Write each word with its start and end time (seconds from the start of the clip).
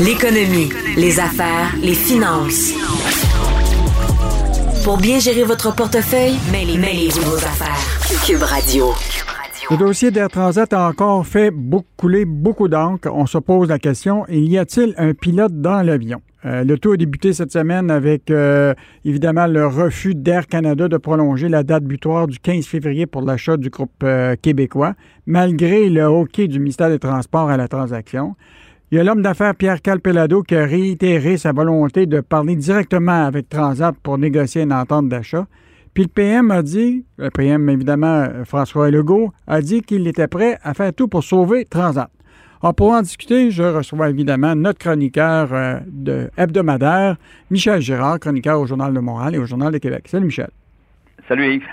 L'économie, 0.00 0.70
les 0.96 1.20
affaires, 1.20 1.76
les 1.82 1.92
finances. 1.92 2.72
Pour 4.82 4.96
bien 4.96 5.18
gérer 5.18 5.44
votre 5.44 5.74
portefeuille, 5.74 6.36
mêlez-vous 6.50 7.20
vos 7.20 7.36
affaires. 7.36 7.76
Cube 8.26 8.42
Radio. 8.42 8.86
Le 9.70 9.76
dossier 9.76 10.10
d'Air 10.10 10.28
Transat 10.28 10.72
a 10.72 10.88
encore 10.88 11.26
fait 11.26 11.50
beaucoup, 11.50 11.84
couler 11.98 12.24
beaucoup 12.24 12.68
d'encre. 12.68 13.10
On 13.12 13.26
se 13.26 13.36
pose 13.36 13.68
la 13.68 13.78
question, 13.78 14.24
y 14.30 14.56
a-t-il 14.56 14.94
un 14.96 15.12
pilote 15.12 15.60
dans 15.60 15.82
l'avion? 15.82 16.22
Euh, 16.46 16.64
le 16.64 16.78
tout 16.78 16.92
a 16.92 16.96
débuté 16.96 17.34
cette 17.34 17.52
semaine 17.52 17.90
avec 17.90 18.30
euh, 18.30 18.72
évidemment 19.04 19.46
le 19.46 19.66
refus 19.66 20.14
d'Air 20.14 20.46
Canada 20.46 20.88
de 20.88 20.96
prolonger 20.96 21.50
la 21.50 21.62
date 21.62 21.84
butoir 21.84 22.26
du 22.26 22.38
15 22.38 22.64
février 22.64 23.04
pour 23.04 23.20
l'achat 23.20 23.58
du 23.58 23.68
groupe 23.68 23.92
euh, 24.02 24.34
québécois, 24.40 24.94
malgré 25.26 25.90
le 25.90 26.04
hockey 26.04 26.48
du 26.48 26.58
ministère 26.58 26.88
des 26.88 26.98
Transports 26.98 27.50
à 27.50 27.58
la 27.58 27.68
transaction. 27.68 28.34
Il 28.92 28.96
y 28.96 28.98
a 29.00 29.04
l'homme 29.04 29.22
d'affaires 29.22 29.54
Pierre 29.54 29.82
Calpelado 29.82 30.42
qui 30.42 30.56
a 30.56 30.64
réitéré 30.64 31.36
sa 31.36 31.52
volonté 31.52 32.06
de 32.06 32.18
parler 32.18 32.56
directement 32.56 33.24
avec 33.24 33.48
Transat 33.48 33.94
pour 34.02 34.18
négocier 34.18 34.62
une 34.62 34.72
entente 34.72 35.08
d'achat. 35.08 35.46
Puis 35.94 36.02
le 36.02 36.08
PM 36.08 36.50
a 36.50 36.60
dit, 36.60 37.04
le 37.16 37.30
PM 37.30 37.68
évidemment 37.68 38.26
François 38.44 38.90
Legault, 38.90 39.32
a 39.46 39.62
dit 39.62 39.82
qu'il 39.82 40.08
était 40.08 40.26
prêt 40.26 40.58
à 40.64 40.74
faire 40.74 40.92
tout 40.92 41.06
pour 41.06 41.22
sauver 41.22 41.66
Transat. 41.66 42.10
Alors 42.60 42.74
pour 42.74 42.90
en 42.90 43.02
discuter, 43.02 43.52
je 43.52 43.62
reçois 43.62 44.10
évidemment 44.10 44.56
notre 44.56 44.80
chroniqueur 44.80 45.50
euh, 45.52 45.78
de 45.86 46.28
hebdomadaire, 46.36 47.16
Michel 47.48 47.80
Girard, 47.80 48.18
chroniqueur 48.18 48.60
au 48.60 48.66
Journal 48.66 48.92
de 48.92 48.98
Montréal 48.98 49.36
et 49.36 49.38
au 49.38 49.46
Journal 49.46 49.72
de 49.72 49.78
Québec. 49.78 50.08
Salut 50.08 50.26
Michel. 50.26 50.50
Salut 51.28 51.54
Yves. 51.54 51.68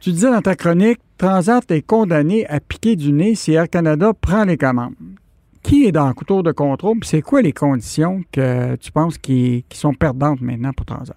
Tu 0.00 0.12
disais 0.12 0.30
dans 0.30 0.40
ta 0.40 0.56
chronique, 0.56 1.00
Transat 1.18 1.70
est 1.70 1.82
condamné 1.82 2.46
à 2.46 2.58
piquer 2.58 2.96
du 2.96 3.12
nez 3.12 3.34
si 3.34 3.52
Air 3.52 3.68
Canada 3.68 4.12
prend 4.18 4.44
les 4.44 4.56
commandes 4.56 4.94
qui 5.68 5.84
est 5.84 5.92
dans 5.92 6.08
le 6.08 6.14
couteau 6.14 6.42
de 6.42 6.50
contrôle? 6.50 6.96
C'est 7.02 7.20
quoi 7.20 7.42
les 7.42 7.52
conditions 7.52 8.22
que 8.32 8.76
tu 8.76 8.90
penses 8.90 9.18
qui, 9.18 9.66
sont 9.70 9.92
perdantes 9.92 10.40
maintenant 10.40 10.72
pour 10.72 10.86
Transat? 10.86 11.16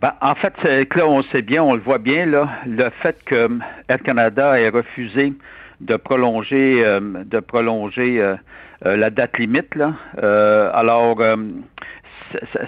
Ben, 0.00 0.14
en 0.20 0.34
fait, 0.34 0.54
là, 0.64 1.06
on 1.06 1.22
sait 1.22 1.42
bien, 1.42 1.62
on 1.62 1.74
le 1.74 1.80
voit 1.80 1.98
bien, 1.98 2.26
là, 2.26 2.48
le 2.66 2.90
fait 3.00 3.16
que 3.24 3.48
Air 3.88 4.02
Canada 4.02 4.58
ait 4.60 4.70
refusé 4.70 5.32
de 5.80 5.96
prolonger, 5.96 6.84
euh, 6.84 7.00
de 7.24 7.38
prolonger 7.38 8.20
euh, 8.20 8.34
euh, 8.86 8.96
la 8.96 9.10
date 9.10 9.38
limite. 9.38 9.72
Alors, 10.20 11.18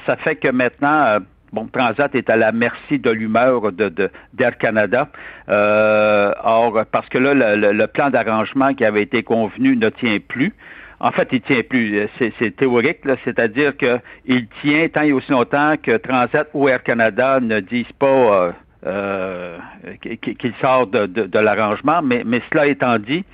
ça, 0.06 0.16
fait 0.18 0.36
que 0.36 0.48
maintenant, 0.48 1.18
bon, 1.54 1.66
Transat 1.72 2.14
est 2.14 2.28
à 2.28 2.36
la 2.36 2.52
merci 2.52 2.98
de 2.98 3.10
l'humeur 3.10 3.72
de, 3.72 4.10
d'Air 4.34 4.58
Canada. 4.58 5.08
Euh, 5.48 6.32
or, 6.42 6.84
parce 6.90 7.08
que 7.08 7.18
là, 7.18 7.32
le, 7.34 7.86
plan 7.86 8.10
d'arrangement 8.10 8.74
qui 8.74 8.84
avait 8.84 9.02
été 9.02 9.22
convenu 9.22 9.76
ne 9.76 9.88
tient 9.88 10.18
plus. 10.26 10.52
En 11.00 11.12
fait, 11.12 11.28
il 11.32 11.40
tient 11.42 11.62
plus. 11.68 12.08
C'est, 12.18 12.56
théorique, 12.56 13.00
c'est-à-dire 13.24 13.74
qu'il 13.76 14.46
tient 14.62 14.88
tant 14.88 15.02
et 15.02 15.12
aussi 15.12 15.30
longtemps 15.30 15.74
que 15.82 15.96
Transat 15.96 16.48
ou 16.54 16.68
Air 16.68 16.82
Canada 16.82 17.40
ne 17.40 17.60
disent 17.60 17.92
pas 17.98 18.54
euh, 18.86 19.58
euh, 19.86 20.16
qu'il 20.20 20.54
sort 20.60 20.86
de, 20.86 21.38
l'arrangement. 21.38 22.02
Mais, 22.02 22.22
cela 22.50 22.66
étant 22.66 22.98
dit, 22.98 23.24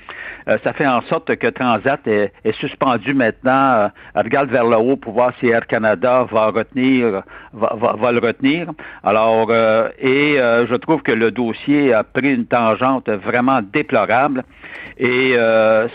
euh, 0.48 0.58
ça 0.62 0.72
fait 0.72 0.86
en 0.86 1.02
sorte 1.02 1.34
que 1.36 1.48
Transat 1.48 2.06
est, 2.06 2.32
suspendu 2.60 3.14
maintenant. 3.14 3.90
elle 4.14 4.22
regarde 4.22 4.50
vers 4.50 4.64
le 4.64 4.76
haut 4.76 4.96
pour 4.96 5.14
voir 5.14 5.32
si 5.40 5.48
Air 5.48 5.66
Canada 5.66 6.26
va 6.30 6.46
retenir, 6.46 7.22
va, 7.52 8.12
le 8.12 8.20
retenir. 8.20 8.68
Alors, 9.02 9.48
euh, 9.50 9.88
et 9.98 10.36
je 10.36 10.74
trouve 10.76 11.02
que 11.02 11.12
le 11.12 11.32
dossier 11.32 11.92
a 11.94 12.04
pris 12.04 12.32
une 12.32 12.46
tangente 12.46 13.08
vraiment 13.08 13.60
déplorable 13.60 14.44
et 14.98 15.34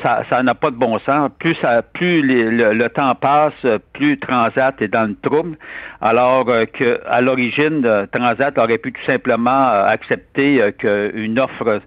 ça 0.01 0.43
n'a 0.43 0.55
pas 0.55 0.71
de 0.71 0.75
bon 0.75 0.99
sens. 0.99 1.31
Plus, 1.39 1.57
le, 1.61 2.87
temps 2.87 3.15
passe, 3.15 3.53
plus 3.93 4.17
Transat 4.19 4.81
est 4.81 4.87
dans 4.89 5.07
le 5.07 5.15
trouble. 5.15 5.57
Alors 6.01 6.45
que 6.45 6.99
à 7.07 7.21
l'origine, 7.21 8.07
Transat 8.11 8.57
aurait 8.57 8.77
pu 8.77 8.91
tout 8.91 9.05
simplement 9.05 9.44
accepter 9.51 10.73
qu'une 10.77 11.39
offre 11.39 11.81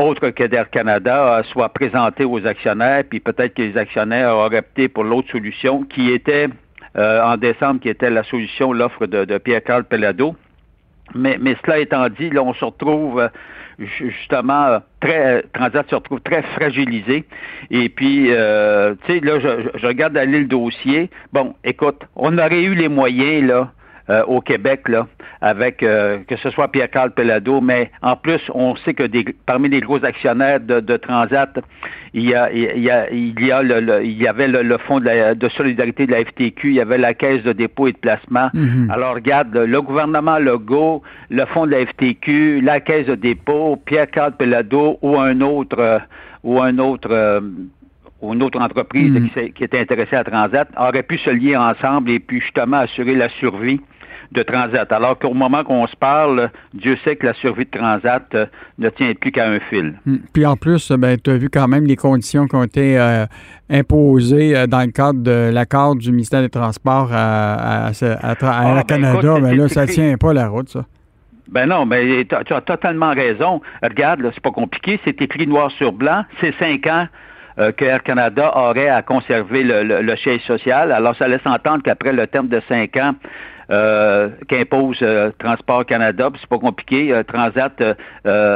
autre 0.00 0.30
que 0.30 0.44
d'Air 0.44 0.70
Canada 0.70 1.38
euh, 1.38 1.42
soit 1.44 1.68
présenté 1.68 2.24
aux 2.24 2.46
actionnaires, 2.46 3.04
puis 3.08 3.20
peut-être 3.20 3.54
que 3.54 3.62
les 3.62 3.76
actionnaires 3.76 4.34
auraient 4.36 4.58
opté 4.58 4.88
pour 4.88 5.04
l'autre 5.04 5.30
solution 5.30 5.82
qui 5.84 6.10
était 6.10 6.48
euh, 6.96 7.22
en 7.22 7.36
décembre, 7.36 7.80
qui 7.80 7.88
était 7.88 8.10
la 8.10 8.24
solution, 8.24 8.72
l'offre 8.72 9.06
de, 9.06 9.38
Pierre-Carl 9.38 9.84
Pelado. 9.84 10.34
Mais, 11.14 11.38
cela 11.64 11.78
étant 11.78 12.08
dit, 12.08 12.30
là, 12.30 12.42
on 12.42 12.54
se 12.54 12.64
retrouve 12.64 13.20
euh, 13.20 13.28
justement 13.98 14.80
très 15.00 15.42
Transat 15.52 15.88
se 15.88 15.94
retrouve 15.94 16.20
très 16.20 16.42
fragilisé. 16.42 17.24
Et 17.70 17.88
puis, 17.88 18.26
tu 18.26 18.32
sais, 18.32 19.20
là, 19.20 19.40
je, 19.40 19.70
je 19.74 19.86
regarde 19.86 20.16
aller 20.16 20.40
le 20.40 20.46
dossier. 20.46 21.10
Bon, 21.32 21.54
écoute, 21.64 22.02
on 22.14 22.36
aurait 22.38 22.62
eu 22.62 22.74
les 22.74 22.88
moyens 22.88 23.46
là 23.46 23.72
euh, 24.08 24.24
au 24.24 24.40
Québec, 24.40 24.88
là, 24.88 25.06
avec 25.40 25.82
euh, 25.82 26.18
que 26.26 26.36
ce 26.36 26.50
soit 26.50 26.68
Pierre-Carl 26.68 27.12
Pelado, 27.12 27.60
mais 27.60 27.90
en 28.02 28.16
plus, 28.16 28.40
on 28.54 28.74
sait 28.76 28.94
que 28.94 29.04
des, 29.04 29.24
parmi 29.46 29.68
les 29.68 29.80
gros 29.80 30.04
actionnaires 30.04 30.60
de, 30.60 30.96
Transat, 30.96 31.58
il 32.12 32.28
y 32.28 32.34
a, 32.34 32.50
il 32.52 32.82
y 32.82 32.90
a, 32.90 33.10
il 33.10 33.40
y 33.40 33.52
a 33.52 33.62
le, 33.62 34.04
il 34.04 34.20
y 34.20 34.26
avait 34.26 34.48
le, 34.48 34.78
fonds 34.78 35.00
de, 35.00 35.48
solidarité 35.50 36.06
de 36.06 36.12
la 36.12 36.24
FTQ, 36.24 36.68
il 36.68 36.74
y 36.74 36.80
avait 36.80 36.98
la 36.98 37.14
caisse 37.14 37.42
de 37.42 37.52
dépôt 37.52 37.88
et 37.88 37.92
de 37.92 37.98
placement. 37.98 38.50
Mhm. 38.54 38.90
Alors 38.90 39.14
regarde, 39.14 39.56
le 39.56 39.82
gouvernement 39.82 40.38
Legault, 40.38 41.02
le 41.28 41.44
fonds 41.46 41.66
de 41.66 41.72
la 41.72 41.86
FTQ, 41.86 42.60
la 42.62 42.80
caisse 42.80 43.06
de 43.06 43.14
dépôt, 43.14 43.76
Pierre-Carl 43.84 44.32
Pelado 44.36 44.98
ou 45.02 45.18
un 45.18 45.40
autre 45.40 45.78
euh, 45.78 45.98
ou 46.42 46.60
un 46.60 46.78
autre 46.78 47.42
ou 48.20 48.34
une 48.34 48.42
autre 48.42 48.60
entreprise 48.60 49.12
qui, 49.34 49.52
qui, 49.52 49.64
était 49.64 49.80
intéressée 49.80 50.16
à 50.16 50.24
Transat 50.24 50.68
aurait 50.76 51.02
pu 51.02 51.18
se 51.18 51.30
lier 51.30 51.56
ensemble 51.56 52.10
et 52.10 52.20
puis 52.20 52.40
justement 52.40 52.78
assurer 52.78 53.14
la 53.14 53.28
survie 53.28 53.80
de 54.32 54.42
Transat. 54.42 54.90
Alors 54.92 55.18
qu'au 55.18 55.34
moment 55.34 55.64
qu'on 55.64 55.86
se 55.86 55.96
parle, 55.96 56.50
Dieu 56.72 56.96
sait 57.04 57.16
que 57.16 57.26
la 57.26 57.34
survie 57.34 57.64
de 57.64 57.70
Transat 57.70 58.22
euh, 58.34 58.46
ne 58.78 58.88
tient 58.90 59.12
plus 59.14 59.32
qu'à 59.32 59.48
un 59.48 59.58
fil. 59.58 59.94
Hmm. 60.06 60.18
Puis 60.32 60.46
en 60.46 60.56
plus, 60.56 60.92
ben, 60.92 61.16
tu 61.22 61.30
as 61.30 61.36
vu 61.36 61.50
quand 61.50 61.68
même 61.68 61.84
les 61.84 61.96
conditions 61.96 62.46
qui 62.46 62.54
ont 62.54 62.62
été 62.62 62.98
euh, 62.98 63.26
imposées 63.68 64.56
euh, 64.56 64.66
dans 64.66 64.80
le 64.80 64.92
cadre 64.92 65.20
de 65.20 65.50
l'accord 65.52 65.96
du 65.96 66.12
ministère 66.12 66.42
des 66.42 66.48
Transports 66.48 67.10
à, 67.12 67.88
à, 67.88 67.92
ah, 68.12 68.34
ben, 68.40 68.82
Canada. 68.84 69.38
mais 69.42 69.54
là, 69.54 69.68
ça 69.68 69.86
ne 69.86 69.90
tient 69.90 70.16
pas 70.16 70.32
la 70.32 70.48
route, 70.48 70.68
ça. 70.68 70.84
Ben 71.48 71.66
non, 71.66 71.84
mais 71.84 72.24
tu 72.26 72.54
as, 72.54 72.60
totalement 72.60 73.10
raison. 73.10 73.60
Regarde, 73.82 74.30
c'est 74.32 74.42
pas 74.42 74.52
compliqué, 74.52 75.00
c'est 75.04 75.20
écrit 75.20 75.48
noir 75.48 75.72
sur 75.72 75.90
blanc, 75.90 76.24
c'est 76.40 76.54
cinq 76.60 76.86
ans 76.86 77.08
que 77.56 77.84
Air 77.84 78.02
Canada 78.02 78.52
aurait 78.56 78.88
à 78.88 79.02
conserver 79.02 79.62
le, 79.62 79.82
le, 79.82 80.16
siège 80.16 80.42
social. 80.42 80.92
Alors, 80.92 81.16
ça 81.16 81.28
laisse 81.28 81.44
entendre 81.44 81.82
qu'après 81.82 82.12
le 82.12 82.26
terme 82.26 82.48
de 82.48 82.60
cinq 82.68 82.96
ans, 82.96 83.14
euh, 83.70 84.30
qu'impose 84.48 84.98
euh, 85.02 85.30
Transport 85.38 85.86
Canada. 85.86 86.28
C'est 86.40 86.48
pas 86.48 86.58
compliqué. 86.58 87.12
Euh, 87.12 87.22
Transat, 87.22 87.80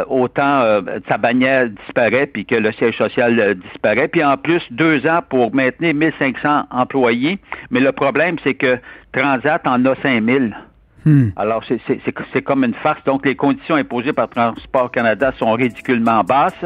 autant 0.09 0.81
sa 1.09 1.19
bannière 1.19 1.69
disparaît 1.69 2.27
puis 2.27 2.45
que 2.45 2.57
le 2.57 2.73
siège 2.73 2.97
social 2.97 3.55
disparaît. 3.71 4.09
Puis 4.09 4.25
en 4.25 4.37
plus, 4.37 4.63
deux 4.73 5.07
ans 5.07 5.21
pour 5.29 5.55
maintenir 5.55 5.95
1500 5.95 6.65
employés. 6.71 7.39
Mais 7.71 7.81
le 7.81 7.93
problème, 7.93 8.37
c'est 8.43 8.55
que 8.55 8.79
Transat 9.13 9.61
en 9.67 9.85
a 9.85 9.95
5000. 10.03 10.57
Hmm. 11.05 11.29
Alors, 11.37 11.63
c'est 11.67 12.43
comme 12.43 12.65
une 12.65 12.75
farce. 12.75 13.03
Donc, 13.05 13.27
les 13.27 13.37
conditions 13.37 13.75
imposées 13.75 14.13
par 14.13 14.29
Transport 14.29 14.91
Canada 14.91 15.33
sont 15.39 15.53
ridiculement 15.53 16.23
basses. 16.25 16.65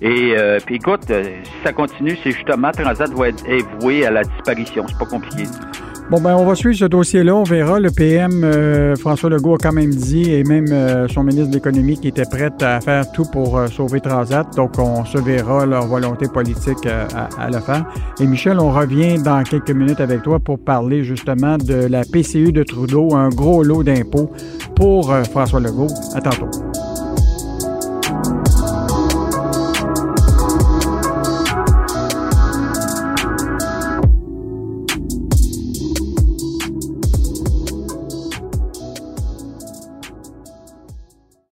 Et 0.00 0.34
puis, 0.66 0.76
écoute, 0.76 1.04
si 1.04 1.52
ça 1.64 1.72
continue, 1.72 2.16
c'est 2.22 2.32
justement 2.32 2.72
Transat 2.72 3.10
va 3.12 3.28
être 3.28 3.44
voué 3.80 4.04
à 4.04 4.10
la 4.10 4.24
disparition. 4.24 4.84
C'est 4.88 4.98
pas 4.98 5.06
compliqué. 5.06 5.44
Bon, 6.08 6.20
ben, 6.20 6.36
on 6.36 6.46
va 6.46 6.54
suivre 6.54 6.76
ce 6.76 6.84
dossier-là. 6.84 7.34
On 7.34 7.42
verra. 7.42 7.80
Le 7.80 7.90
PM, 7.90 8.44
euh, 8.44 8.94
François 8.94 9.28
Legault, 9.28 9.56
a 9.56 9.58
quand 9.58 9.72
même 9.72 9.90
dit, 9.90 10.30
et 10.30 10.44
même 10.44 10.66
euh, 10.70 11.08
son 11.08 11.24
ministre 11.24 11.50
de 11.50 11.54
l'Économie, 11.54 11.98
qui 11.98 12.06
était 12.06 12.24
prêt 12.24 12.52
à 12.60 12.80
faire 12.80 13.10
tout 13.10 13.24
pour 13.24 13.58
euh, 13.58 13.66
sauver 13.66 14.00
Transat. 14.00 14.46
Donc, 14.54 14.78
on 14.78 15.04
se 15.04 15.18
verra 15.18 15.66
leur 15.66 15.86
volonté 15.88 16.28
politique 16.28 16.86
à, 16.86 17.28
à, 17.42 17.50
le 17.50 17.58
faire. 17.58 17.84
Et 18.20 18.26
Michel, 18.26 18.60
on 18.60 18.70
revient 18.70 19.20
dans 19.20 19.42
quelques 19.42 19.72
minutes 19.72 20.00
avec 20.00 20.22
toi 20.22 20.38
pour 20.38 20.60
parler 20.60 21.02
justement 21.02 21.58
de 21.58 21.74
la 21.74 22.02
PCU 22.02 22.52
de 22.52 22.62
Trudeau, 22.62 23.14
un 23.16 23.30
gros 23.30 23.64
lot 23.64 23.82
d'impôts 23.82 24.30
pour 24.76 25.12
François 25.32 25.58
Legault. 25.58 25.88
À 26.14 26.20
tantôt. 26.20 26.65